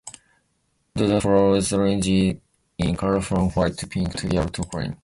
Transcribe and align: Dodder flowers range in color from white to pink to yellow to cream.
Dodder 0.95 1.21
flowers 1.21 1.71
range 1.73 2.07
in 2.07 2.95
color 2.97 3.21
from 3.21 3.51
white 3.51 3.77
to 3.77 3.85
pink 3.85 4.11
to 4.15 4.27
yellow 4.29 4.47
to 4.47 4.63
cream. 4.63 4.97